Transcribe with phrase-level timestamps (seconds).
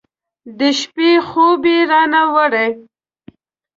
[0.57, 2.69] د شپې خوب یې رانه وړی